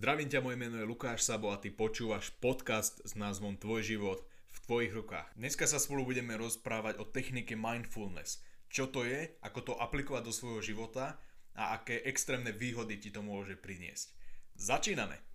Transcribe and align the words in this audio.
Zdravím 0.00 0.32
ťa, 0.32 0.40
moje 0.40 0.56
meno 0.56 0.80
je 0.80 0.88
Lukáš 0.88 1.28
Sabo 1.28 1.52
a 1.52 1.60
ty 1.60 1.68
počúvaš 1.68 2.32
podcast 2.40 3.04
s 3.04 3.12
názvom 3.20 3.60
Tvoj 3.60 3.84
život 3.84 4.24
v 4.48 4.58
tvojich 4.64 4.96
rukách. 4.96 5.28
Dneska 5.36 5.68
sa 5.68 5.76
spolu 5.76 6.08
budeme 6.08 6.40
rozprávať 6.40 6.96
o 6.96 7.04
technike 7.04 7.52
mindfulness. 7.52 8.40
Čo 8.72 8.88
to 8.88 9.04
je, 9.04 9.28
ako 9.44 9.60
to 9.60 9.72
aplikovať 9.76 10.24
do 10.24 10.32
svojho 10.32 10.64
života 10.64 11.20
a 11.52 11.76
aké 11.76 12.00
extrémne 12.08 12.48
výhody 12.48 12.96
ti 12.96 13.12
to 13.12 13.20
môže 13.20 13.60
priniesť. 13.60 14.16
Začíname! 14.56 15.29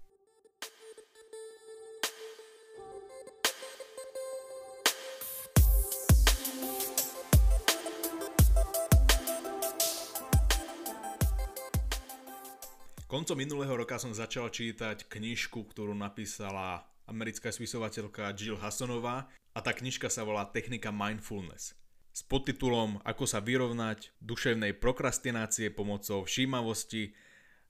Koncom 13.06 13.38
minulého 13.38 13.70
roka 13.78 14.02
som 14.02 14.10
začal 14.18 14.50
čítať 14.50 15.06
knižku, 15.06 15.62
ktorú 15.62 15.94
napísala 15.94 16.90
americká 17.06 17.54
spisovateľka 17.54 18.34
Jill 18.34 18.58
Hassonová 18.58 19.30
a 19.54 19.60
tá 19.62 19.78
knižka 19.78 20.10
sa 20.10 20.26
volá 20.26 20.42
Technika 20.50 20.90
Mindfulness. 20.90 21.78
S 22.10 22.26
podtitulom 22.26 22.98
Ako 23.06 23.30
sa 23.30 23.46
vyrovnať 23.46 24.10
duševnej 24.26 24.82
prokrastinácie 24.82 25.70
pomocou 25.70 26.26
všímavosti 26.26 27.14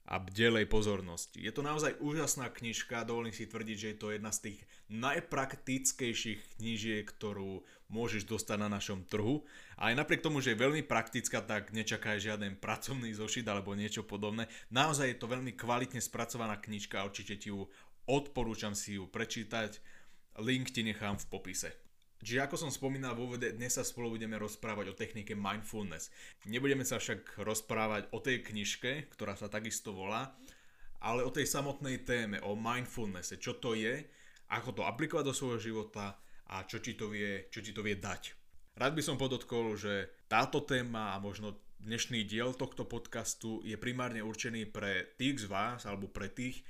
a 0.06 0.22
bdelej 0.22 0.70
pozornosti. 0.70 1.42
Je 1.42 1.50
to 1.50 1.66
naozaj 1.66 1.98
úžasná 1.98 2.46
knižka, 2.46 3.02
dovolím 3.02 3.34
si 3.34 3.50
tvrdiť, 3.50 3.76
že 3.76 3.90
je 3.90 3.98
to 3.98 4.08
jedna 4.14 4.30
z 4.30 4.38
tých 4.50 4.58
najpraktickejších 4.86 6.56
knížiek, 6.56 7.02
ktorú 7.02 7.66
môžeš 7.90 8.22
dostať 8.30 8.58
na 8.62 8.70
našom 8.70 9.02
trhu. 9.02 9.42
A 9.74 9.90
aj 9.90 9.98
napriek 9.98 10.22
tomu, 10.22 10.38
že 10.38 10.54
je 10.54 10.62
veľmi 10.62 10.86
praktická, 10.86 11.42
tak 11.42 11.74
nečakaj 11.74 12.22
žiaden 12.22 12.54
pracovný 12.54 13.10
zošit 13.18 13.46
alebo 13.50 13.74
niečo 13.74 14.06
podobné. 14.06 14.46
Naozaj 14.70 15.06
je 15.10 15.18
to 15.18 15.26
veľmi 15.26 15.58
kvalitne 15.58 15.98
spracovaná 15.98 16.54
knižka 16.62 17.02
a 17.02 17.06
určite 17.10 17.34
ti 17.34 17.50
ju 17.50 17.66
odporúčam 18.06 18.78
si 18.78 18.94
ju 18.94 19.10
prečítať. 19.10 19.82
Link 20.38 20.70
ti 20.70 20.86
nechám 20.86 21.18
v 21.18 21.26
popise. 21.26 21.85
Čiže 22.24 22.48
ako 22.48 22.56
som 22.56 22.70
spomínal 22.72 23.12
v 23.12 23.28
úvode, 23.28 23.48
dnes 23.52 23.76
sa 23.76 23.84
spolu 23.84 24.16
budeme 24.16 24.40
rozprávať 24.40 24.88
o 24.88 24.98
technike 24.98 25.36
mindfulness. 25.36 26.08
Nebudeme 26.48 26.82
sa 26.82 26.96
však 26.96 27.36
rozprávať 27.44 28.08
o 28.16 28.18
tej 28.24 28.40
knižke, 28.40 29.12
ktorá 29.12 29.36
sa 29.36 29.52
takisto 29.52 29.92
volá, 29.92 30.32
ale 31.04 31.20
o 31.22 31.30
tej 31.30 31.44
samotnej 31.44 32.08
téme, 32.08 32.40
o 32.40 32.56
mindfulnesse, 32.56 33.36
čo 33.36 33.60
to 33.60 33.76
je, 33.76 34.00
ako 34.48 34.80
to 34.80 34.82
aplikovať 34.88 35.24
do 35.28 35.36
svojho 35.36 35.60
života 35.60 36.16
a 36.48 36.64
čo 36.64 36.80
ti 36.80 36.96
to 36.96 37.12
vie, 37.12 37.52
čo 37.52 37.60
ti 37.60 37.76
to 37.76 37.84
vie 37.84 38.00
dať. 38.00 38.32
Rád 38.76 38.92
by 38.96 39.02
som 39.04 39.20
podotkol, 39.20 39.76
že 39.76 40.08
táto 40.28 40.64
téma 40.64 41.16
a 41.16 41.20
možno 41.20 41.56
dnešný 41.84 42.24
diel 42.24 42.56
tohto 42.56 42.88
podcastu 42.88 43.60
je 43.60 43.76
primárne 43.76 44.24
určený 44.24 44.68
pre 44.72 45.16
tých 45.20 45.44
z 45.44 45.46
vás, 45.52 45.84
alebo 45.84 46.08
pre 46.08 46.32
tých, 46.32 46.64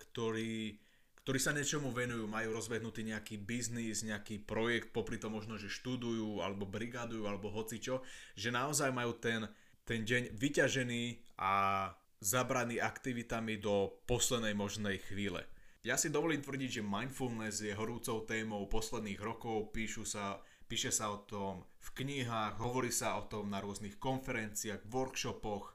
ktorí 0.00 0.85
ktorí 1.26 1.42
sa 1.42 1.50
niečomu 1.50 1.90
venujú, 1.90 2.30
majú 2.30 2.54
rozbehnutý 2.54 3.02
nejaký 3.02 3.42
biznis, 3.42 4.06
nejaký 4.06 4.46
projekt, 4.46 4.94
popri 4.94 5.18
to 5.18 5.26
možno, 5.26 5.58
že 5.58 5.66
študujú, 5.66 6.38
alebo 6.38 6.70
brigádujú, 6.70 7.26
alebo 7.26 7.50
hocičo, 7.50 8.06
že 8.38 8.54
naozaj 8.54 8.94
majú 8.94 9.18
ten, 9.18 9.50
ten 9.82 10.06
deň 10.06 10.38
vyťažený 10.38 11.34
a 11.42 11.90
zabraný 12.22 12.78
aktivitami 12.78 13.58
do 13.58 13.98
poslednej 14.06 14.54
možnej 14.54 15.02
chvíle. 15.02 15.42
Ja 15.82 15.98
si 15.98 16.14
dovolím 16.14 16.46
tvrdiť, 16.46 16.78
že 16.78 16.86
mindfulness 16.86 17.58
je 17.58 17.74
horúcou 17.74 18.22
témou 18.22 18.62
posledných 18.70 19.18
rokov, 19.18 19.74
píšu 19.74 20.06
sa, 20.06 20.38
píše 20.70 20.94
sa 20.94 21.10
o 21.10 21.26
tom 21.26 21.66
v 21.82 21.88
knihách, 21.90 22.62
hovorí 22.62 22.94
sa 22.94 23.18
o 23.18 23.26
tom 23.26 23.50
na 23.50 23.58
rôznych 23.58 23.98
konferenciách, 23.98 24.86
workshopoch, 24.86 25.74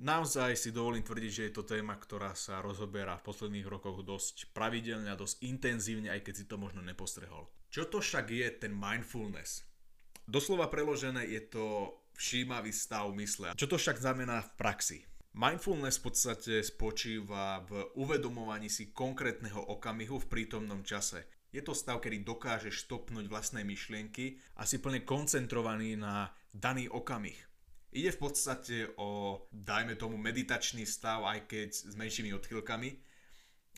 Naozaj 0.00 0.56
si 0.56 0.70
dovolím 0.72 1.04
tvrdiť, 1.04 1.30
že 1.32 1.46
je 1.48 1.54
to 1.54 1.68
téma, 1.68 1.94
ktorá 2.00 2.32
sa 2.32 2.64
rozoberá 2.64 3.20
v 3.20 3.26
posledných 3.28 3.68
rokoch 3.68 4.00
dosť 4.00 4.50
pravidelne 4.56 5.12
a 5.12 5.20
dosť 5.20 5.44
intenzívne, 5.44 6.08
aj 6.08 6.24
keď 6.24 6.34
si 6.42 6.44
to 6.48 6.56
možno 6.56 6.80
nepostrehol. 6.80 7.52
Čo 7.68 7.88
to 7.88 8.00
však 8.00 8.32
je 8.32 8.48
ten 8.56 8.72
mindfulness? 8.72 9.68
Doslova 10.24 10.72
preložené 10.72 11.28
je 11.28 11.42
to 11.44 11.64
všímavý 12.16 12.72
stav 12.72 13.10
mysle. 13.16 13.52
Čo 13.56 13.66
to 13.66 13.76
však 13.76 14.00
znamená 14.00 14.40
v 14.42 14.50
praxi? 14.56 14.98
Mindfulness 15.32 15.96
v 15.96 16.12
podstate 16.12 16.54
spočíva 16.60 17.64
v 17.64 17.88
uvedomovaní 17.96 18.68
si 18.68 18.92
konkrétneho 18.92 19.64
okamihu 19.64 20.20
v 20.20 20.28
prítomnom 20.28 20.84
čase. 20.84 21.24
Je 21.52 21.64
to 21.64 21.72
stav, 21.72 22.04
kedy 22.04 22.20
dokážeš 22.20 22.84
stopnúť 22.84 23.28
vlastné 23.28 23.64
myšlienky 23.64 24.40
a 24.60 24.68
si 24.68 24.80
plne 24.80 25.04
koncentrovaný 25.04 25.96
na 25.96 26.32
daný 26.52 26.88
okamih. 26.92 27.51
Ide 27.92 28.16
v 28.16 28.20
podstate 28.24 28.76
o, 28.96 29.36
dajme 29.52 30.00
tomu, 30.00 30.16
meditačný 30.16 30.88
stav, 30.88 31.28
aj 31.28 31.44
keď 31.44 31.68
s 31.72 31.94
menšími 31.94 32.32
odchylkami. 32.32 32.96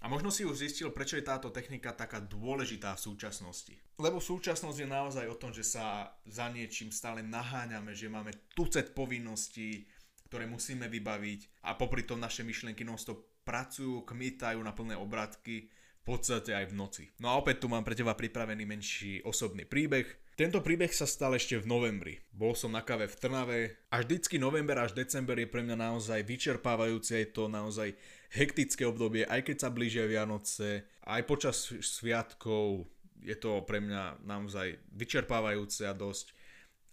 A 0.02 0.10
možno 0.10 0.30
si 0.30 0.46
už 0.46 0.62
zistil, 0.62 0.94
prečo 0.94 1.18
je 1.18 1.26
táto 1.26 1.50
technika 1.50 1.90
taká 1.90 2.22
dôležitá 2.22 2.94
v 2.94 3.04
súčasnosti. 3.10 3.74
Lebo 3.98 4.22
súčasnosť 4.22 4.78
je 4.84 4.88
naozaj 4.90 5.26
o 5.26 5.38
tom, 5.38 5.50
že 5.50 5.66
sa 5.66 6.14
za 6.26 6.46
niečím 6.46 6.94
stále 6.94 7.26
naháňame, 7.26 7.90
že 7.94 8.06
máme 8.06 8.30
tucet 8.54 8.94
povinností, 8.94 9.86
ktoré 10.30 10.46
musíme 10.46 10.86
vybaviť 10.90 11.66
a 11.66 11.74
popri 11.78 12.06
tom 12.06 12.22
naše 12.22 12.42
myšlienky 12.42 12.82
non 12.86 12.98
pracujú, 13.44 14.02
kmitajú 14.08 14.58
na 14.62 14.72
plné 14.72 14.96
obratky, 14.96 15.68
v 16.04 16.04
podstate 16.04 16.52
aj 16.52 16.68
v 16.68 16.74
noci. 16.76 17.04
No 17.16 17.32
a 17.32 17.40
opäť 17.40 17.64
tu 17.64 17.72
mám 17.72 17.80
pre 17.80 17.96
teba 17.96 18.12
pripravený 18.12 18.64
menší 18.68 19.24
osobný 19.24 19.64
príbeh, 19.64 20.04
tento 20.34 20.58
príbeh 20.58 20.90
sa 20.90 21.06
stal 21.06 21.38
ešte 21.38 21.58
v 21.62 21.70
novembri. 21.70 22.14
Bol 22.34 22.58
som 22.58 22.74
na 22.74 22.82
kave 22.82 23.06
v 23.06 23.18
Trnave 23.18 23.60
a 23.90 24.02
vždycky 24.02 24.38
november 24.38 24.78
až 24.82 24.94
december 24.98 25.38
je 25.38 25.46
pre 25.46 25.62
mňa 25.62 25.78
naozaj 25.78 26.26
vyčerpávajúce, 26.26 27.14
je 27.22 27.28
to 27.30 27.46
naozaj 27.46 27.94
hektické 28.34 28.82
obdobie, 28.82 29.22
aj 29.22 29.46
keď 29.46 29.56
sa 29.62 29.70
blížia 29.70 30.10
Vianoce, 30.10 30.90
aj 31.06 31.22
počas 31.30 31.70
sviatkov 31.70 32.90
je 33.22 33.38
to 33.38 33.62
pre 33.62 33.78
mňa 33.78 34.26
naozaj 34.26 34.74
vyčerpávajúce 34.92 35.86
a 35.86 35.94
dosť 35.94 36.34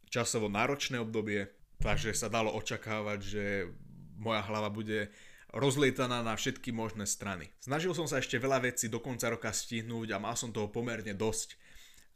časovo 0.07 0.45
náročné 0.47 1.01
obdobie, 1.01 1.49
takže 1.81 2.13
sa 2.13 2.29
dalo 2.29 2.53
očakávať, 2.55 3.19
že 3.19 3.43
moja 4.21 4.45
hlava 4.45 4.69
bude 4.69 5.09
rozlietaná 5.51 6.23
na 6.23 6.37
všetky 6.37 6.71
možné 6.71 7.03
strany. 7.09 7.51
Snažil 7.59 7.91
som 7.91 8.07
sa 8.07 8.21
ešte 8.21 8.39
veľa 8.39 8.71
vecí 8.71 8.87
do 8.87 9.03
konca 9.03 9.27
roka 9.27 9.51
stihnúť 9.51 10.15
a 10.15 10.21
mal 10.21 10.37
som 10.37 10.53
toho 10.53 10.71
pomerne 10.71 11.11
dosť. 11.11 11.59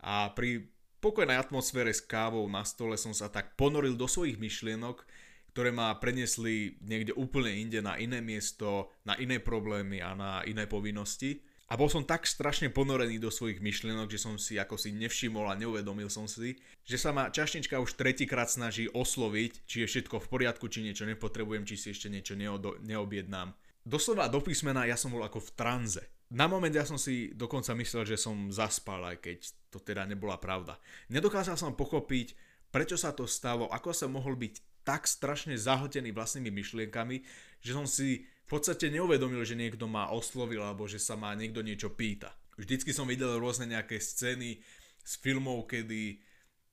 A 0.06 0.32
pri 0.32 0.75
spokojnej 1.06 1.38
atmosfére 1.38 1.94
s 1.94 2.02
kávou 2.02 2.50
na 2.50 2.66
stole 2.66 2.98
som 2.98 3.14
sa 3.14 3.30
tak 3.30 3.54
ponoril 3.54 3.94
do 3.94 4.10
svojich 4.10 4.42
myšlienok, 4.42 5.06
ktoré 5.54 5.70
ma 5.70 5.94
prenesli 6.02 6.82
niekde 6.82 7.14
úplne 7.14 7.54
inde 7.54 7.78
na 7.78 7.94
iné 8.02 8.26
miesto, 8.26 8.90
na 9.06 9.14
iné 9.22 9.38
problémy 9.38 10.02
a 10.02 10.18
na 10.18 10.42
iné 10.50 10.66
povinnosti. 10.66 11.46
A 11.70 11.78
bol 11.78 11.94
som 11.94 12.02
tak 12.02 12.26
strašne 12.26 12.74
ponorený 12.74 13.22
do 13.22 13.30
svojich 13.30 13.62
myšlienok, 13.62 14.10
že 14.10 14.18
som 14.18 14.42
si 14.42 14.58
ako 14.58 14.82
si 14.82 14.98
nevšimol 14.98 15.46
a 15.46 15.54
neuvedomil 15.54 16.10
som 16.10 16.26
si, 16.26 16.58
že 16.82 16.98
sa 16.98 17.14
ma 17.14 17.30
čašnička 17.30 17.78
už 17.78 17.94
tretíkrát 17.94 18.50
snaží 18.50 18.90
osloviť, 18.90 19.62
či 19.70 19.86
je 19.86 19.90
všetko 19.94 20.26
v 20.26 20.26
poriadku, 20.26 20.66
či 20.74 20.82
niečo 20.82 21.06
nepotrebujem, 21.06 21.70
či 21.70 21.78
si 21.78 21.94
ešte 21.94 22.10
niečo 22.10 22.34
neobjednám. 22.82 23.54
Doslova 23.86 24.26
do 24.26 24.42
písmena 24.42 24.90
ja 24.90 24.98
som 24.98 25.14
bol 25.14 25.22
ako 25.22 25.38
v 25.38 25.54
tranze. 25.54 26.15
Na 26.36 26.52
moment 26.52 26.76
ja 26.76 26.84
som 26.84 27.00
si 27.00 27.32
dokonca 27.32 27.72
myslel, 27.80 28.04
že 28.04 28.20
som 28.20 28.52
zaspal, 28.52 29.00
aj 29.08 29.24
keď 29.24 29.38
to 29.72 29.80
teda 29.80 30.04
nebola 30.04 30.36
pravda. 30.36 30.76
Nedokázal 31.08 31.56
som 31.56 31.80
pochopiť, 31.80 32.36
prečo 32.76 33.00
sa 33.00 33.16
to 33.16 33.24
stalo, 33.24 33.72
ako 33.72 33.96
som 33.96 34.12
mohol 34.12 34.36
byť 34.36 34.84
tak 34.84 35.08
strašne 35.08 35.56
zahltený 35.56 36.12
vlastnými 36.12 36.52
myšlienkami, 36.52 37.24
že 37.64 37.72
som 37.72 37.88
si 37.88 38.28
v 38.28 38.48
podstate 38.52 38.92
neuvedomil, 38.92 39.48
že 39.48 39.56
niekto 39.56 39.88
ma 39.88 40.12
oslovil 40.12 40.60
alebo 40.60 40.86
že 40.86 41.00
sa 41.00 41.16
ma 41.16 41.32
niekto 41.34 41.64
niečo 41.64 41.96
pýta. 41.96 42.36
Vždycky 42.60 42.92
som 42.92 43.08
videl 43.08 43.40
rôzne 43.40 43.72
nejaké 43.72 43.98
scény 43.98 44.60
z 45.08 45.14
filmov, 45.24 45.72
kedy 45.72 46.20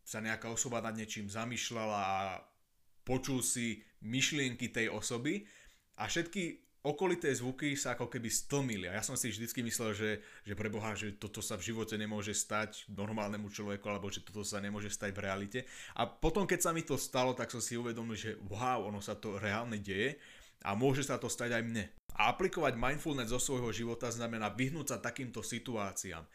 sa 0.02 0.18
nejaká 0.18 0.50
osoba 0.50 0.82
nad 0.82 0.98
niečím 0.98 1.30
zamýšľala 1.30 2.00
a 2.02 2.18
počul 3.06 3.46
si 3.46 3.78
myšlienky 4.02 4.74
tej 4.74 4.90
osoby 4.90 5.46
a 6.02 6.10
všetky 6.10 6.71
okolité 6.82 7.30
zvuky 7.30 7.78
sa 7.78 7.94
ako 7.94 8.10
keby 8.10 8.26
stlmili 8.26 8.90
a 8.90 8.98
ja 8.98 9.02
som 9.06 9.14
si 9.14 9.30
vždycky 9.30 9.62
myslel, 9.62 9.94
že, 9.94 10.10
že 10.42 10.54
pre 10.58 10.66
Boha, 10.66 10.98
že 10.98 11.14
toto 11.14 11.38
sa 11.38 11.54
v 11.54 11.70
živote 11.70 11.94
nemôže 11.94 12.34
stať 12.34 12.90
normálnemu 12.90 13.46
človeku 13.46 13.86
alebo 13.86 14.10
že 14.10 14.26
toto 14.26 14.42
sa 14.42 14.58
nemôže 14.58 14.90
stať 14.90 15.14
v 15.14 15.22
realite 15.22 15.60
a 15.94 16.10
potom 16.10 16.42
keď 16.42 16.58
sa 16.58 16.70
mi 16.74 16.82
to 16.82 16.98
stalo, 16.98 17.38
tak 17.38 17.54
som 17.54 17.62
si 17.62 17.78
uvedomil, 17.78 18.18
že 18.18 18.34
wow, 18.50 18.90
ono 18.90 18.98
sa 18.98 19.14
to 19.14 19.38
reálne 19.38 19.78
deje 19.78 20.18
a 20.66 20.74
môže 20.74 21.06
sa 21.06 21.18
to 21.18 21.30
stať 21.30 21.54
aj 21.54 21.62
mne. 21.62 21.84
A 22.18 22.34
aplikovať 22.34 22.74
mindfulness 22.74 23.30
zo 23.30 23.40
svojho 23.40 23.70
života 23.70 24.10
znamená 24.10 24.50
vyhnúť 24.50 24.94
sa 24.94 24.98
takýmto 24.98 25.40
situáciám, 25.40 26.26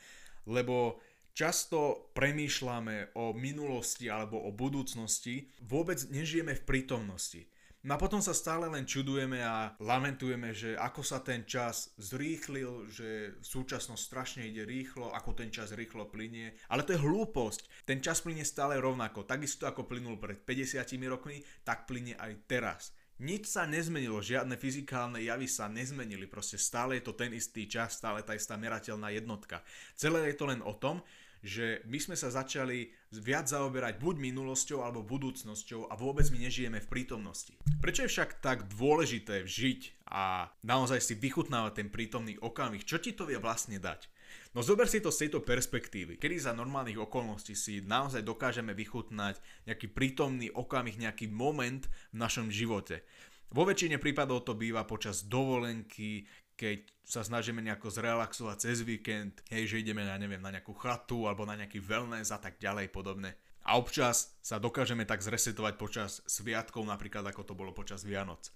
lebo 0.47 1.03
často 1.37 2.09
premýšľame 2.17 3.19
o 3.19 3.35
minulosti 3.35 4.09
alebo 4.09 4.41
o 4.41 4.49
budúcnosti, 4.55 5.51
vôbec 5.61 6.01
nežijeme 6.09 6.57
v 6.57 6.65
prítomnosti. 6.65 7.45
No 7.85 7.93
a 7.93 8.01
potom 8.01 8.17
sa 8.25 8.33
stále 8.33 8.65
len 8.65 8.89
čudujeme 8.89 9.37
a 9.45 9.77
lamentujeme, 9.77 10.49
že 10.49 10.73
ako 10.73 11.05
sa 11.05 11.21
ten 11.21 11.45
čas 11.45 11.93
zrýchlil, 12.01 12.89
že 12.89 13.37
súčasnosť 13.37 14.01
strašne 14.01 14.41
ide 14.49 14.65
rýchlo, 14.65 15.13
ako 15.13 15.37
ten 15.37 15.53
čas 15.53 15.77
rýchlo 15.77 16.09
plinie. 16.09 16.57
Ale 16.73 16.81
to 16.81 16.97
je 16.97 17.03
hlúposť. 17.05 17.85
Ten 17.85 18.01
čas 18.01 18.25
plinie 18.25 18.41
stále 18.41 18.81
rovnako. 18.81 19.29
Takisto 19.29 19.69
ako 19.69 19.85
plynul 19.85 20.17
pred 20.17 20.41
50 20.41 20.83
rokmi, 21.05 21.45
tak 21.61 21.85
plinie 21.85 22.17
aj 22.17 22.33
teraz. 22.49 22.97
Nič 23.17 23.49
sa 23.49 23.65
nezmenilo, 23.65 24.21
žiadne 24.21 24.61
fyzikálne 24.61 25.17
javy 25.25 25.49
sa 25.49 25.65
nezmenili, 25.65 26.29
proste 26.29 26.61
stále 26.61 27.01
je 27.01 27.09
to 27.09 27.17
ten 27.17 27.33
istý 27.33 27.65
čas, 27.65 27.97
stále 27.97 28.21
tá 28.21 28.37
istá 28.37 28.53
merateľná 28.61 29.09
jednotka. 29.09 29.65
Celé 29.97 30.29
je 30.29 30.37
to 30.37 30.45
len 30.45 30.61
o 30.61 30.77
tom, 30.77 31.01
že 31.47 31.79
my 31.87 31.95
sme 31.95 32.19
sa 32.19 32.27
začali 32.27 32.91
viac 33.15 33.47
zaoberať 33.47 34.03
buď 34.03 34.19
minulosťou 34.19 34.83
alebo 34.83 35.07
budúcnosťou 35.07 35.87
a 35.87 35.95
vôbec 35.95 36.27
my 36.27 36.43
nežijeme 36.43 36.83
v 36.83 36.91
prítomnosti. 36.91 37.55
Prečo 37.79 38.03
je 38.03 38.11
však 38.11 38.43
tak 38.43 38.67
dôležité 38.67 39.47
žiť 39.47 40.03
a 40.11 40.51
naozaj 40.67 40.99
si 40.99 41.15
vychutnávať 41.15 41.79
ten 41.79 41.87
prítomný 41.87 42.35
okamih? 42.43 42.83
Čo 42.83 42.99
ti 42.99 43.15
to 43.15 43.23
vie 43.23 43.39
vlastne 43.39 43.79
dať? 43.79 44.11
No 44.51 44.59
zober 44.59 44.91
si 44.91 44.99
to 44.99 45.07
z 45.07 45.27
tejto 45.27 45.39
perspektívy, 45.39 46.19
kedy 46.19 46.35
za 46.35 46.51
normálnych 46.51 46.99
okolností 46.99 47.55
si 47.55 47.79
naozaj 47.79 48.27
dokážeme 48.27 48.75
vychutnať 48.75 49.39
nejaký 49.63 49.87
prítomný 49.87 50.51
okamih, 50.51 50.99
nejaký 50.99 51.31
moment 51.31 51.87
v 52.11 52.15
našom 52.19 52.51
živote. 52.51 53.07
Vo 53.47 53.63
väčšine 53.63 53.95
prípadov 53.95 54.43
to 54.43 54.59
býva 54.59 54.83
počas 54.83 55.23
dovolenky, 55.23 56.27
keď 56.57 56.89
sa 57.05 57.21
snažíme 57.23 57.61
nejako 57.63 57.93
zrelaxovať 57.93 58.57
cez 58.57 58.83
víkend, 58.83 59.39
hej, 59.53 59.69
že 59.69 59.79
ideme 59.85 60.03
na, 60.03 60.17
neviem, 60.19 60.41
na 60.41 60.51
nejakú 60.51 60.75
chatu 60.75 61.29
alebo 61.29 61.47
na 61.47 61.55
nejaký 61.55 61.79
wellness 61.79 62.33
a 62.33 62.41
tak 62.41 62.59
ďalej 62.59 62.91
podobne. 62.91 63.37
A 63.63 63.77
občas 63.77 64.35
sa 64.43 64.57
dokážeme 64.59 65.05
tak 65.05 65.23
zresetovať 65.23 65.73
počas 65.79 66.25
sviatkov, 66.25 66.83
napríklad 66.83 67.23
ako 67.29 67.47
to 67.47 67.53
bolo 67.53 67.71
počas 67.71 68.03
Vianoc. 68.03 68.51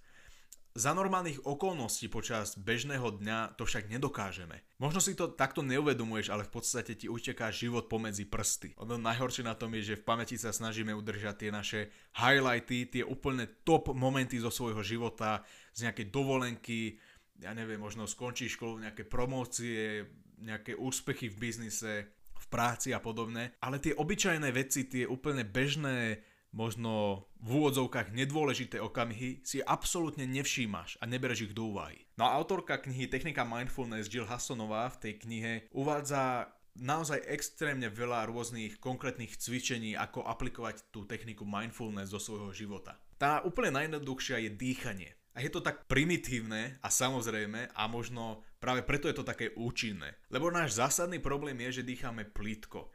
Za 0.72 0.96
normálnych 0.96 1.44
okolností 1.44 2.08
počas 2.08 2.56
bežného 2.56 3.20
dňa 3.20 3.60
to 3.60 3.68
však 3.68 3.92
nedokážeme. 3.92 4.64
Možno 4.80 5.04
si 5.04 5.12
to 5.12 5.28
takto 5.28 5.60
neuvedomuješ, 5.60 6.32
ale 6.32 6.48
v 6.48 6.52
podstate 6.56 6.96
ti 6.96 7.12
uteká 7.12 7.52
život 7.52 7.92
pomedzi 7.92 8.24
prsty. 8.24 8.72
Ono 8.80 8.96
najhoršie 8.96 9.44
na 9.44 9.52
tom 9.52 9.68
je, 9.76 9.92
že 9.92 10.00
v 10.00 10.06
pamäti 10.08 10.40
sa 10.40 10.48
snažíme 10.48 10.96
udržať 10.96 11.44
tie 11.44 11.50
naše 11.52 11.92
highlighty, 12.16 12.88
tie 12.88 13.04
úplne 13.04 13.52
top 13.68 13.92
momenty 13.92 14.40
zo 14.40 14.48
svojho 14.48 14.80
života, 14.80 15.44
z 15.76 15.92
nejakej 15.92 16.08
dovolenky, 16.08 16.96
ja 17.42 17.52
neviem, 17.52 17.82
možno 17.82 18.06
skončí 18.06 18.46
školu, 18.46 18.86
nejaké 18.86 19.02
promócie, 19.02 20.06
nejaké 20.38 20.78
úspechy 20.78 21.26
v 21.26 21.36
biznise, 21.38 22.06
v 22.38 22.46
práci 22.50 22.94
a 22.94 23.02
podobne. 23.02 23.54
Ale 23.62 23.78
tie 23.82 23.94
obyčajné 23.94 24.48
veci, 24.54 24.86
tie 24.86 25.06
úplne 25.06 25.46
bežné 25.46 26.22
možno 26.52 27.24
v 27.40 27.64
úvodzovkách 27.64 28.12
nedôležité 28.12 28.76
okamihy 28.78 29.40
si 29.42 29.64
absolútne 29.64 30.28
nevšímaš 30.28 31.00
a 31.00 31.08
nebereš 31.08 31.50
ich 31.50 31.56
do 31.56 31.72
úvahy. 31.72 32.04
No 32.20 32.28
a 32.28 32.36
autorka 32.36 32.76
knihy 32.76 33.08
Technika 33.08 33.42
Mindfulness 33.42 34.12
Jill 34.12 34.28
Hassonová 34.28 34.92
v 34.92 35.00
tej 35.00 35.12
knihe 35.24 35.52
uvádza 35.72 36.52
naozaj 36.76 37.24
extrémne 37.28 37.88
veľa 37.92 38.28
rôznych 38.28 38.80
konkrétnych 38.80 39.36
cvičení, 39.36 39.96
ako 39.96 40.24
aplikovať 40.24 40.92
tú 40.92 41.04
techniku 41.04 41.44
mindfulness 41.44 42.12
do 42.12 42.20
svojho 42.20 42.52
života. 42.52 42.96
Tá 43.20 43.44
úplne 43.44 43.76
najjednoduchšia 43.76 44.40
je 44.48 44.50
dýchanie. 44.56 45.10
A 45.32 45.40
je 45.40 45.48
to 45.48 45.64
tak 45.64 45.88
primitívne 45.88 46.76
a 46.84 46.88
samozrejme 46.92 47.72
a 47.72 47.82
možno 47.88 48.44
práve 48.60 48.84
preto 48.84 49.08
je 49.08 49.16
to 49.16 49.24
také 49.24 49.56
účinné. 49.56 50.20
Lebo 50.28 50.52
náš 50.52 50.76
zásadný 50.76 51.24
problém 51.24 51.56
je, 51.68 51.80
že 51.80 51.88
dýchame 51.88 52.28
plítko. 52.28 52.92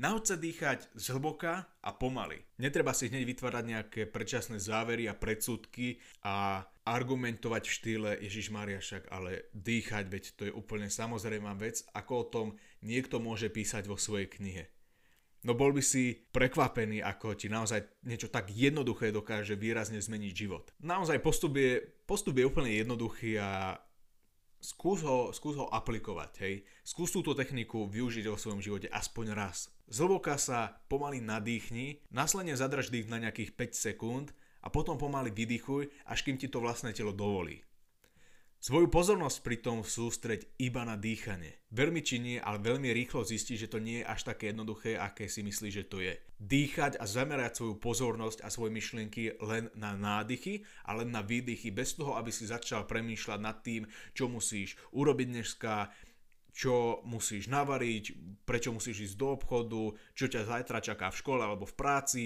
Nauč 0.00 0.32
sa 0.32 0.36
dýchať 0.38 0.92
zhlboka 0.96 1.66
a 1.82 1.90
pomaly. 1.92 2.40
Netreba 2.62 2.94
si 2.94 3.10
hneď 3.10 3.26
vytvárať 3.26 3.64
nejaké 3.66 4.00
predčasné 4.08 4.62
závery 4.62 5.10
a 5.10 5.18
predsudky 5.18 5.98
a 6.24 6.64
argumentovať 6.86 7.62
v 7.68 7.74
štýle 7.74 8.10
Ježiš 8.22 8.48
Maria 8.54 8.80
však, 8.80 9.10
ale 9.12 9.50
dýchať, 9.52 10.04
veď 10.08 10.24
to 10.38 10.42
je 10.48 10.52
úplne 10.56 10.88
samozrejmá 10.88 11.52
vec, 11.58 11.84
ako 11.92 12.12
o 12.16 12.28
tom 12.30 12.46
niekto 12.80 13.20
môže 13.20 13.52
písať 13.52 13.90
vo 13.90 14.00
svojej 14.00 14.30
knihe. 14.30 14.72
No 15.40 15.56
bol 15.56 15.72
by 15.72 15.80
si 15.80 16.12
prekvapený, 16.12 17.00
ako 17.00 17.32
ti 17.32 17.48
naozaj 17.48 18.04
niečo 18.04 18.28
tak 18.28 18.52
jednoduché 18.52 19.08
dokáže 19.08 19.56
výrazne 19.56 19.96
zmeniť 19.96 20.32
život. 20.36 20.68
Naozaj 20.84 21.24
postup 21.24 21.56
je, 21.56 21.80
postup 22.04 22.36
je 22.36 22.44
úplne 22.44 22.68
jednoduchý 22.68 23.40
a 23.40 23.80
skús 24.60 25.00
ho, 25.00 25.32
skús 25.32 25.56
ho 25.56 25.64
aplikovať, 25.72 26.32
hej. 26.44 26.54
Skús 26.84 27.08
túto 27.08 27.32
techniku 27.32 27.88
využiť 27.88 28.28
vo 28.28 28.36
svojom 28.36 28.60
živote 28.60 28.92
aspoň 28.92 29.32
raz. 29.32 29.72
Zhlboka 29.88 30.36
sa 30.36 30.84
pomaly 30.92 31.24
nadýchni, 31.24 32.04
následne 32.12 32.52
zadrž 32.52 32.92
dých 32.92 33.08
na 33.08 33.18
nejakých 33.24 33.56
5 33.56 33.72
sekúnd 33.72 34.26
a 34.60 34.68
potom 34.68 35.00
pomaly 35.00 35.32
vydýchuj, 35.32 35.88
až 36.04 36.18
kým 36.20 36.36
ti 36.36 36.52
to 36.52 36.60
vlastné 36.60 36.92
telo 36.92 37.16
dovolí. 37.16 37.64
Svoju 38.60 38.92
pozornosť 38.92 39.40
pritom 39.40 39.80
sústreď 39.80 40.44
iba 40.60 40.84
na 40.84 40.92
dýchanie. 40.92 41.64
Veľmi 41.72 42.04
či 42.04 42.20
nie, 42.20 42.36
ale 42.36 42.60
veľmi 42.60 42.92
rýchlo 42.92 43.24
zistí, 43.24 43.56
že 43.56 43.72
to 43.72 43.80
nie 43.80 44.04
je 44.04 44.08
až 44.12 44.28
také 44.28 44.52
jednoduché, 44.52 45.00
aké 45.00 45.32
si 45.32 45.40
myslí, 45.40 45.72
že 45.72 45.88
to 45.88 46.04
je. 46.04 46.20
Dýchať 46.36 47.00
a 47.00 47.08
zamerať 47.08 47.56
svoju 47.56 47.80
pozornosť 47.80 48.44
a 48.44 48.52
svoje 48.52 48.76
myšlienky 48.76 49.40
len 49.40 49.72
na 49.72 49.96
nádychy 49.96 50.60
a 50.84 50.92
len 50.92 51.08
na 51.08 51.24
výdychy, 51.24 51.72
bez 51.72 51.96
toho, 51.96 52.20
aby 52.20 52.28
si 52.28 52.44
začal 52.44 52.84
premýšľať 52.84 53.40
nad 53.40 53.64
tým, 53.64 53.88
čo 54.12 54.28
musíš 54.28 54.76
urobiť 54.92 55.40
dneska, 55.40 55.88
čo 56.50 57.02
musíš 57.06 57.46
navariť, 57.46 58.04
prečo 58.44 58.74
musíš 58.74 59.12
ísť 59.12 59.16
do 59.16 59.28
obchodu, 59.34 59.82
čo 60.14 60.26
ťa 60.26 60.46
zajtra 60.46 60.78
čaká 60.82 61.10
v 61.10 61.18
škole 61.22 61.42
alebo 61.42 61.64
v 61.66 61.78
práci, 61.78 62.24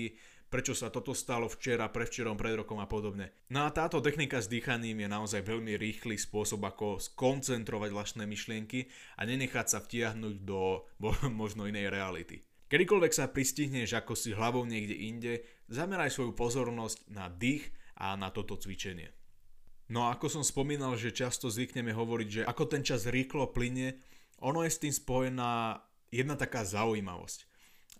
prečo 0.55 0.71
sa 0.71 0.87
toto 0.87 1.19
stalo 1.19 1.51
včera, 1.51 1.91
prevčerom, 1.91 2.39
pred 2.39 2.55
rokom 2.55 2.79
a 2.79 2.87
podobne. 2.87 3.35
No 3.51 3.67
a 3.67 3.75
táto 3.75 3.99
technika 3.99 4.39
s 4.39 4.47
dýchaním 4.47 5.03
je 5.03 5.09
naozaj 5.11 5.43
veľmi 5.43 5.75
rýchly 5.75 6.15
spôsob, 6.15 6.63
ako 6.63 7.03
skoncentrovať 7.03 7.91
vlastné 7.91 8.23
myšlienky 8.23 8.87
a 9.19 9.27
nenechať 9.27 9.67
sa 9.67 9.79
vtiahnuť 9.83 10.37
do 10.47 10.87
možno 11.35 11.67
inej 11.67 11.91
reality. 11.91 12.47
Kedykoľvek 12.71 13.13
sa 13.13 13.27
pristihneš 13.31 13.99
ako 13.99 14.15
si 14.15 14.31
hlavou 14.31 14.63
niekde 14.63 14.95
inde, 14.95 15.33
zameraj 15.67 16.15
svoju 16.15 16.39
pozornosť 16.39 17.11
na 17.11 17.27
dých 17.27 17.75
a 17.99 18.15
na 18.15 18.31
toto 18.31 18.55
cvičenie. 18.55 19.11
No 19.91 20.09
a 20.09 20.17
ako 20.17 20.41
som 20.41 20.45
spomínal, 20.47 20.97
že 20.97 21.13
často 21.13 21.53
zvykneme 21.53 21.93
hovoriť, 21.93 22.29
že 22.31 22.43
ako 22.49 22.65
ten 22.65 22.81
čas 22.81 23.05
rýchlo 23.05 23.53
plyne, 23.53 24.01
ono 24.43 24.67
je 24.67 24.71
s 24.71 24.83
tým 24.83 24.95
spojená 24.95 25.79
jedna 26.11 26.35
taká 26.35 26.63
zaujímavosť. 26.67 27.39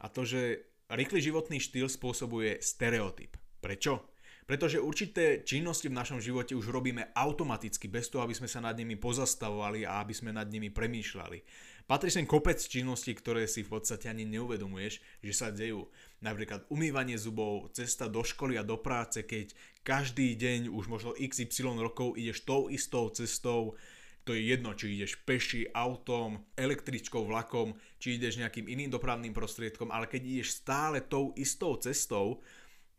A 0.03 0.11
to, 0.11 0.27
že 0.27 0.67
rýchly 0.91 1.23
životný 1.23 1.59
štýl 1.59 1.91
spôsobuje 1.91 2.63
stereotyp. 2.63 3.35
Prečo? 3.59 4.15
Pretože 4.45 4.77
určité 4.77 5.41
činnosti 5.41 5.89
v 5.89 5.97
našom 5.97 6.21
živote 6.21 6.53
už 6.53 6.69
robíme 6.69 7.17
automaticky, 7.17 7.89
bez 7.89 8.13
toho, 8.13 8.29
aby 8.29 8.37
sme 8.37 8.45
sa 8.45 8.61
nad 8.61 8.77
nimi 8.77 8.93
pozastavovali 8.93 9.89
a 9.89 10.05
aby 10.05 10.13
sme 10.13 10.37
nad 10.37 10.45
nimi 10.53 10.69
premýšľali. 10.69 11.41
Patrí 11.89 12.13
sem 12.13 12.29
kopec 12.29 12.61
činností, 12.61 13.17
ktoré 13.17 13.49
si 13.49 13.65
v 13.65 13.73
podstate 13.73 14.09
ani 14.09 14.29
neuvedomuješ, 14.29 15.01
že 15.25 15.33
sa 15.33 15.49
dejú. 15.49 15.89
Napríklad 16.21 16.69
umývanie 16.69 17.17
zubov, 17.17 17.73
cesta 17.73 18.05
do 18.09 18.21
školy 18.21 18.61
a 18.61 18.65
do 18.65 18.77
práce, 18.77 19.25
keď 19.25 19.57
každý 19.81 20.37
deň 20.37 20.69
už 20.69 20.93
možno 20.93 21.17
XY 21.17 21.81
rokov 21.81 22.17
ideš 22.21 22.45
tou 22.45 22.69
istou 22.69 23.09
cestou, 23.17 23.77
to 24.25 24.33
je 24.33 24.41
jedno, 24.57 24.73
či 24.73 24.97
ideš 24.97 25.21
peši, 25.29 25.69
autom, 25.77 26.41
električkou, 26.57 27.29
vlakom, 27.29 27.77
či 28.01 28.17
ideš 28.17 28.41
nejakým 28.41 28.67
iným 28.67 28.89
dopravným 28.89 29.37
prostriedkom, 29.37 29.93
ale 29.93 30.09
keď 30.09 30.21
ideš 30.25 30.65
stále 30.65 31.05
tou 31.05 31.37
istou 31.37 31.77
cestou, 31.77 32.41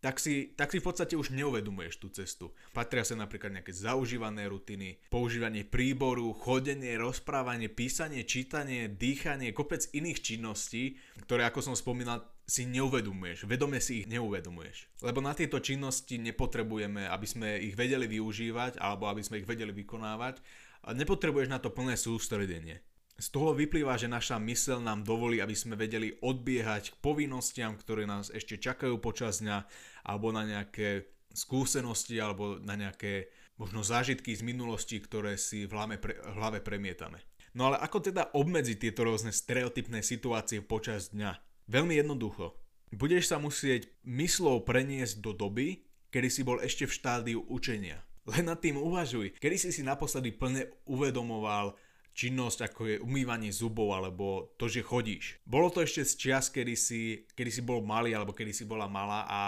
tak 0.05 0.21
si, 0.21 0.53
tak 0.53 0.69
si 0.69 0.77
v 0.77 0.85
podstate 0.85 1.17
už 1.17 1.33
neuvedomuješ 1.33 1.97
tú 1.97 2.13
cestu. 2.13 2.53
Patria 2.77 3.01
sa 3.01 3.17
napríklad 3.17 3.49
nejaké 3.57 3.73
zaužívané 3.73 4.45
rutiny, 4.45 5.01
používanie 5.09 5.65
príboru, 5.65 6.29
chodenie, 6.37 6.93
rozprávanie, 6.93 7.73
písanie, 7.73 8.21
čítanie, 8.21 8.85
dýchanie, 8.85 9.49
kopec 9.49 9.89
iných 9.97 10.21
činností, 10.21 11.01
ktoré, 11.25 11.49
ako 11.49 11.73
som 11.73 11.73
spomínal, 11.73 12.21
si 12.45 12.69
neuvedomuješ, 12.69 13.49
vedome 13.49 13.81
si 13.81 14.05
ich 14.05 14.07
neuvedomuješ. 14.13 15.01
Lebo 15.01 15.17
na 15.17 15.33
tieto 15.33 15.57
činnosti 15.57 16.21
nepotrebujeme, 16.21 17.09
aby 17.09 17.25
sme 17.25 17.57
ich 17.57 17.73
vedeli 17.73 18.05
využívať 18.05 18.77
alebo 18.77 19.09
aby 19.09 19.25
sme 19.25 19.41
ich 19.41 19.49
vedeli 19.49 19.73
vykonávať, 19.73 20.45
a 20.85 20.93
nepotrebuješ 20.93 21.49
na 21.49 21.57
to 21.57 21.73
plné 21.73 21.97
sústredenie. 21.97 22.85
Z 23.15 23.31
toho 23.31 23.55
vyplýva, 23.55 23.95
že 23.95 24.11
naša 24.11 24.37
mysel 24.43 24.83
nám 24.83 25.07
dovolí, 25.07 25.39
aby 25.39 25.55
sme 25.55 25.79
vedeli 25.79 26.19
odbiehať 26.19 26.93
k 26.93 26.99
povinnostiam, 26.99 27.73
ktoré 27.79 28.03
nás 28.03 28.27
ešte 28.27 28.59
čakajú 28.59 28.99
počas 28.99 29.39
dňa, 29.39 29.63
alebo 30.03 30.35
na 30.35 30.43
nejaké 30.43 31.07
skúsenosti, 31.31 32.19
alebo 32.19 32.59
na 32.59 32.75
nejaké 32.75 33.31
možno 33.55 33.87
zážitky 33.87 34.35
z 34.35 34.43
minulosti, 34.43 34.99
ktoré 34.99 35.39
si 35.39 35.63
v 35.63 35.71
hlave, 35.71 35.95
pre, 35.95 36.19
v 36.19 36.35
hlave 36.35 36.59
premietame. 36.59 37.23
No 37.55 37.71
ale 37.71 37.79
ako 37.79 38.11
teda 38.11 38.35
obmedziť 38.35 38.77
tieto 38.83 39.07
rôzne 39.07 39.31
stereotypné 39.31 40.03
situácie 40.03 40.59
počas 40.59 41.15
dňa? 41.15 41.39
Veľmi 41.71 41.95
jednoducho. 41.95 42.59
Budeš 42.91 43.31
sa 43.31 43.39
musieť 43.39 43.87
myslou 44.03 44.59
preniesť 44.67 45.23
do 45.23 45.31
doby, 45.31 45.87
kedy 46.11 46.27
si 46.27 46.43
bol 46.43 46.59
ešte 46.59 46.83
v 46.83 46.95
štádiu 46.99 47.39
učenia. 47.47 48.03
Len 48.25 48.43
nad 48.45 48.57
tým 48.57 48.81
uvažuj. 48.81 49.37
Kedy 49.37 49.55
si 49.57 49.69
si 49.69 49.81
naposledy 49.85 50.33
plne 50.33 50.65
uvedomoval 50.89 51.77
činnosť 52.15 52.59
ako 52.71 52.81
je 52.87 52.95
umývanie 53.03 53.51
zubov 53.51 53.91
alebo 53.91 54.55
to, 54.55 54.71
že 54.71 54.81
chodíš. 54.81 55.43
Bolo 55.43 55.67
to 55.67 55.83
ešte 55.83 56.07
z 56.07 56.13
čias, 56.15 56.47
kedy 56.47 56.73
si, 56.73 57.27
kedy 57.35 57.51
si 57.51 57.61
bol 57.61 57.83
malý 57.83 58.15
alebo 58.15 58.31
kedy 58.31 58.55
si 58.55 58.63
bola 58.63 58.87
malá 58.87 59.27
a 59.27 59.41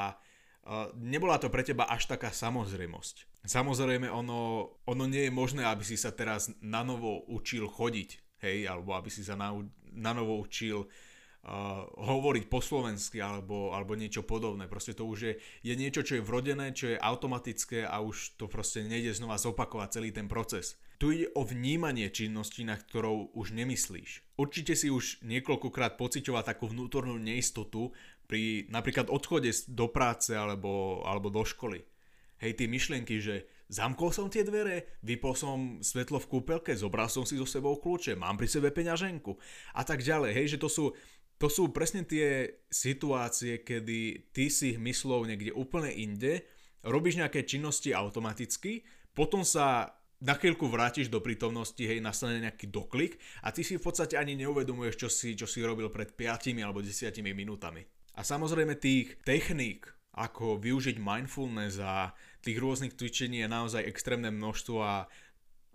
uh, 0.68 0.92
nebola 1.00 1.40
to 1.40 1.48
pre 1.48 1.64
teba 1.64 1.88
až 1.88 2.12
taká 2.12 2.28
samozrejmosť. 2.30 3.40
Samozrejme, 3.48 4.12
ono, 4.12 4.76
ono 4.84 5.04
nie 5.08 5.32
je 5.32 5.32
možné, 5.32 5.64
aby 5.64 5.88
si 5.88 5.96
sa 5.96 6.12
teraz 6.12 6.52
na 6.60 6.84
novo 6.84 7.24
učil 7.32 7.72
chodiť, 7.72 8.44
hej, 8.44 8.68
alebo 8.68 8.92
aby 9.00 9.08
si 9.08 9.24
sa 9.24 9.40
na, 9.40 9.56
na 9.96 10.12
novo 10.12 10.36
učil 10.44 10.92
hovoriť 11.96 12.52
po 12.52 12.60
slovensky 12.60 13.24
alebo, 13.24 13.72
alebo 13.72 13.96
niečo 13.96 14.28
podobné. 14.28 14.68
Proste 14.68 14.92
to 14.92 15.08
už 15.08 15.20
je, 15.24 15.34
je 15.64 15.74
niečo, 15.80 16.04
čo 16.04 16.20
je 16.20 16.26
vrodené, 16.26 16.76
čo 16.76 16.92
je 16.92 17.00
automatické 17.00 17.88
a 17.88 18.04
už 18.04 18.36
to 18.36 18.52
proste 18.52 18.84
nejde 18.84 19.16
znova 19.16 19.40
zopakovať 19.40 19.90
celý 19.96 20.10
ten 20.12 20.28
proces. 20.28 20.76
Tu 20.98 21.14
ide 21.14 21.28
o 21.38 21.46
vnímanie 21.46 22.10
činnosti, 22.10 22.66
na 22.66 22.76
ktorou 22.76 23.32
už 23.38 23.54
nemyslíš. 23.56 24.36
Určite 24.36 24.74
si 24.76 24.92
už 24.92 25.24
niekoľkokrát 25.24 25.96
pocitoval 25.96 26.44
takú 26.44 26.68
vnútornú 26.68 27.16
neistotu 27.22 27.94
pri 28.28 28.68
napríklad 28.68 29.08
odchode 29.08 29.48
do 29.72 29.88
práce 29.88 30.36
alebo, 30.36 31.06
alebo 31.08 31.32
do 31.32 31.48
školy. 31.48 31.86
Hej, 32.38 32.60
tie 32.60 32.68
myšlienky, 32.70 33.18
že 33.18 33.50
zamkol 33.66 34.14
som 34.14 34.30
tie 34.30 34.46
dvere, 34.46 35.00
vypol 35.02 35.34
som 35.34 35.82
svetlo 35.82 36.22
v 36.22 36.30
kúpelke, 36.38 36.74
zobral 36.78 37.10
som 37.10 37.26
si 37.26 37.34
so 37.34 37.50
sebou 37.50 37.82
kľúče, 37.82 38.14
mám 38.14 38.38
pri 38.38 38.46
sebe 38.46 38.70
peňaženku 38.70 39.34
a 39.74 39.82
tak 39.82 40.06
ďalej. 40.06 40.32
Hej, 40.38 40.46
že 40.54 40.62
to 40.62 40.70
sú, 40.70 40.86
to 41.38 41.48
sú 41.48 41.70
presne 41.70 42.02
tie 42.02 42.50
situácie, 42.66 43.62
kedy 43.62 44.30
ty 44.34 44.50
si 44.50 44.74
myslov 44.78 45.30
niekde 45.30 45.54
úplne 45.54 45.94
inde, 45.94 46.42
robíš 46.82 47.22
nejaké 47.22 47.46
činnosti 47.46 47.94
automaticky, 47.94 48.82
potom 49.14 49.46
sa 49.46 49.98
na 50.18 50.34
chvíľku 50.34 50.66
vrátiš 50.66 51.14
do 51.14 51.22
prítomnosti, 51.22 51.78
hej, 51.78 52.02
nastane 52.02 52.42
nejaký 52.42 52.74
doklik 52.74 53.22
a 53.46 53.54
ty 53.54 53.62
si 53.62 53.78
v 53.78 53.86
podstate 53.86 54.18
ani 54.18 54.34
neuvedomuješ, 54.34 54.96
čo 54.98 55.10
si, 55.14 55.38
čo 55.38 55.46
si 55.46 55.62
robil 55.62 55.94
pred 55.94 56.10
5 56.18 56.58
alebo 56.58 56.82
10 56.82 57.14
minútami. 57.22 57.86
A 58.18 58.26
samozrejme 58.26 58.82
tých 58.82 59.22
techník, 59.22 59.86
ako 60.18 60.58
využiť 60.58 60.98
mindfulness 60.98 61.78
a 61.78 62.18
tých 62.42 62.58
rôznych 62.58 62.98
cvičení 62.98 63.46
je 63.46 63.50
naozaj 63.54 63.86
extrémne 63.86 64.34
množstvo 64.34 64.78
a 64.82 65.06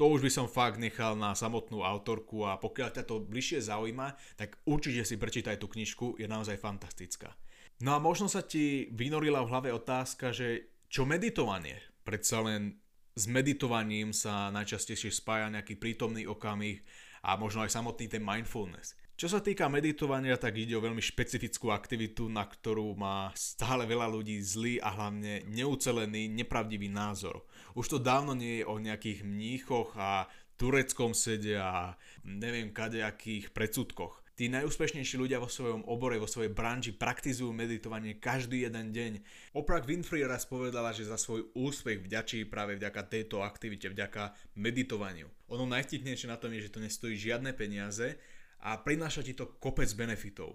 to 0.02 0.10
už 0.10 0.26
by 0.26 0.34
som 0.34 0.50
fakt 0.50 0.82
nechal 0.82 1.14
na 1.14 1.30
samotnú 1.30 1.86
autorku 1.86 2.42
a 2.42 2.58
pokiaľ 2.58 2.90
ťa 2.90 3.06
to 3.06 3.22
bližšie 3.22 3.70
zaujíma, 3.70 4.18
tak 4.34 4.58
určite 4.66 5.06
si 5.06 5.14
prečítaj 5.14 5.62
tú 5.62 5.70
knižku, 5.70 6.18
je 6.18 6.26
naozaj 6.26 6.58
fantastická. 6.58 7.38
No 7.86 7.94
a 7.94 8.02
možno 8.02 8.26
sa 8.26 8.42
ti 8.42 8.90
vynorila 8.90 9.46
v 9.46 9.50
hlave 9.54 9.70
otázka, 9.70 10.34
že 10.34 10.74
čo 10.90 11.06
meditovanie? 11.06 11.78
Predsa 12.02 12.42
len 12.42 12.82
s 13.14 13.30
meditovaním 13.30 14.10
sa 14.10 14.50
najčastejšie 14.50 15.14
spája 15.14 15.46
nejaký 15.54 15.78
prítomný 15.78 16.26
okamih 16.26 16.82
a 17.22 17.38
možno 17.38 17.62
aj 17.62 17.70
samotný 17.70 18.10
ten 18.10 18.26
mindfulness. 18.26 18.98
Čo 19.22 19.38
sa 19.38 19.38
týka 19.38 19.70
meditovania, 19.70 20.34
tak 20.34 20.58
ide 20.58 20.74
o 20.74 20.82
veľmi 20.82 20.98
špecifickú 20.98 21.70
aktivitu, 21.70 22.26
na 22.26 22.42
ktorú 22.42 22.90
má 22.98 23.30
stále 23.38 23.86
veľa 23.86 24.10
ľudí 24.10 24.34
zlý 24.42 24.82
a 24.82 24.90
hlavne 24.98 25.46
neucelený, 25.46 26.26
nepravdivý 26.26 26.90
názor. 26.90 27.46
Už 27.78 27.86
to 27.86 27.98
dávno 28.02 28.34
nie 28.34 28.58
je 28.58 28.64
o 28.66 28.82
nejakých 28.82 29.22
mníchoch 29.22 29.94
a 29.94 30.26
tureckom 30.58 31.14
sede 31.14 31.54
a 31.54 31.94
neviem 32.26 32.74
kadejakých 32.74 33.54
predsudkoch. 33.54 34.26
Tí 34.34 34.50
najúspešnejší 34.50 35.14
ľudia 35.14 35.38
vo 35.38 35.46
svojom 35.46 35.86
obore, 35.86 36.18
vo 36.18 36.26
svojej 36.26 36.50
branži 36.50 36.90
praktizujú 36.90 37.54
meditovanie 37.54 38.18
každý 38.18 38.66
jeden 38.66 38.90
deň. 38.90 39.12
Oprah 39.54 39.86
Winfrey 39.86 40.26
raz 40.26 40.50
povedala, 40.50 40.90
že 40.90 41.06
za 41.06 41.14
svoj 41.14 41.46
úspech 41.54 42.02
vďačí 42.02 42.50
práve 42.50 42.74
vďaka 42.74 43.06
tejto 43.06 43.46
aktivite, 43.46 43.86
vďaka 43.86 44.34
meditovaniu. 44.58 45.30
Ono 45.46 45.62
najvtipnejšie 45.70 46.26
na 46.26 46.42
tom 46.42 46.50
je, 46.58 46.66
že 46.66 46.74
to 46.74 46.82
nestojí 46.82 47.14
žiadne 47.14 47.54
peniaze 47.54 48.18
a 48.62 48.78
prináša 48.78 49.26
ti 49.26 49.34
to 49.34 49.58
kopec 49.58 49.90
benefitov. 49.98 50.54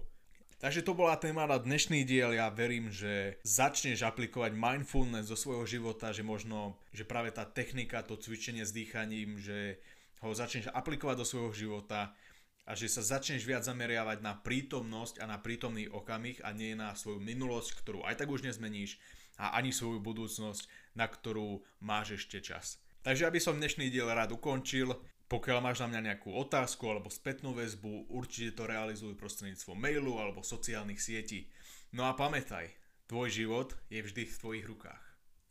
Takže 0.57 0.81
to 0.81 0.97
bola 0.97 1.21
téma 1.21 1.45
na 1.45 1.61
dnešný 1.61 2.01
diel. 2.01 2.33
Ja 2.33 2.49
verím, 2.49 2.89
že 2.89 3.37
začneš 3.45 4.01
aplikovať 4.01 4.57
mindfulness 4.57 5.29
zo 5.29 5.37
svojho 5.37 5.69
života, 5.69 6.09
že 6.09 6.25
možno, 6.25 6.81
že 6.89 7.05
práve 7.05 7.29
tá 7.29 7.45
technika, 7.45 8.01
to 8.01 8.17
cvičenie 8.17 8.65
s 8.65 8.73
dýchaním, 8.73 9.37
že 9.37 9.77
ho 10.25 10.33
začneš 10.33 10.73
aplikovať 10.73 11.15
do 11.21 11.29
svojho 11.29 11.53
života 11.53 12.17
a 12.65 12.73
že 12.73 12.89
sa 12.89 13.05
začneš 13.05 13.45
viac 13.45 13.69
zameriavať 13.69 14.17
na 14.25 14.33
prítomnosť 14.33 15.21
a 15.21 15.29
na 15.29 15.37
prítomný 15.37 15.85
okamih 15.93 16.41
a 16.41 16.49
nie 16.57 16.73
na 16.73 16.97
svoju 16.97 17.21
minulosť, 17.21 17.77
ktorú 17.77 18.01
aj 18.09 18.25
tak 18.25 18.33
už 18.33 18.41
nezmeníš 18.41 18.97
a 19.37 19.53
ani 19.61 19.69
svoju 19.69 20.01
budúcnosť, 20.01 20.65
na 20.97 21.05
ktorú 21.05 21.61
máš 21.85 22.17
ešte 22.17 22.41
čas. 22.41 22.81
Takže 23.05 23.29
aby 23.29 23.37
som 23.37 23.61
dnešný 23.61 23.93
diel 23.93 24.09
rád 24.09 24.33
ukončil, 24.33 24.89
pokiaľ 25.27 25.59
máš 25.59 25.83
na 25.83 25.91
mňa 25.91 26.01
nejakú 26.11 26.31
otázku 26.31 26.87
alebo 26.87 27.11
spätnú 27.11 27.51
väzbu, 27.51 28.11
určite 28.11 28.55
to 28.55 28.63
realizuj 28.63 29.15
prostredníctvom 29.19 29.75
mailu 29.75 30.15
alebo 30.19 30.39
sociálnych 30.43 31.03
sietí. 31.03 31.51
No 31.91 32.07
a 32.07 32.15
pamätaj, 32.15 32.71
tvoj 33.11 33.27
život 33.31 33.75
je 33.91 34.03
vždy 34.03 34.23
v 34.23 34.39
tvojich 34.39 34.65
rukách. 34.67 35.06